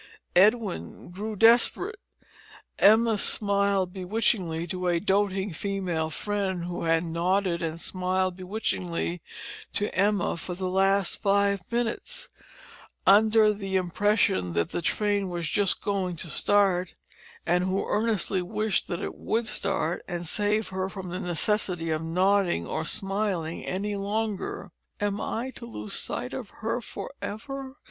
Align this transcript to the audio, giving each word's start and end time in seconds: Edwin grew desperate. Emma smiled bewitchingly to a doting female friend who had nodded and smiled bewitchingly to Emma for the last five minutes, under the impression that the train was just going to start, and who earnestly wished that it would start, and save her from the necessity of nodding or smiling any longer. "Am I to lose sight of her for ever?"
Edwin 0.35 1.11
grew 1.11 1.35
desperate. 1.35 1.99
Emma 2.79 3.19
smiled 3.19 3.93
bewitchingly 3.93 4.65
to 4.67 4.87
a 4.87 4.99
doting 4.99 5.53
female 5.53 6.09
friend 6.09 6.63
who 6.65 6.85
had 6.85 7.03
nodded 7.03 7.61
and 7.61 7.79
smiled 7.79 8.35
bewitchingly 8.35 9.21
to 9.73 9.93
Emma 9.95 10.37
for 10.37 10.55
the 10.55 10.69
last 10.71 11.21
five 11.21 11.71
minutes, 11.71 12.29
under 13.05 13.53
the 13.53 13.75
impression 13.75 14.53
that 14.53 14.69
the 14.71 14.81
train 14.81 15.29
was 15.29 15.47
just 15.47 15.81
going 15.81 16.15
to 16.15 16.29
start, 16.31 16.95
and 17.45 17.65
who 17.65 17.85
earnestly 17.87 18.41
wished 18.41 18.87
that 18.87 19.03
it 19.03 19.13
would 19.13 19.45
start, 19.45 20.03
and 20.07 20.25
save 20.25 20.69
her 20.69 20.89
from 20.89 21.09
the 21.09 21.19
necessity 21.19 21.91
of 21.91 22.01
nodding 22.03 22.65
or 22.65 22.83
smiling 22.83 23.63
any 23.63 23.95
longer. 23.95 24.71
"Am 24.99 25.21
I 25.21 25.51
to 25.51 25.67
lose 25.67 25.93
sight 25.93 26.33
of 26.33 26.49
her 26.65 26.81
for 26.81 27.11
ever?" 27.21 27.75